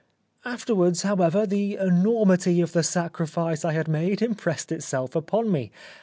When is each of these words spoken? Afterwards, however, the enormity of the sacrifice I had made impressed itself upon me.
Afterwards, 0.45 1.03
however, 1.03 1.45
the 1.45 1.75
enormity 1.75 2.59
of 2.59 2.71
the 2.71 2.81
sacrifice 2.81 3.63
I 3.63 3.73
had 3.73 3.87
made 3.87 4.23
impressed 4.23 4.71
itself 4.71 5.15
upon 5.15 5.51
me. 5.51 5.71